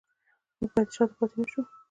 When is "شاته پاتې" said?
0.95-1.35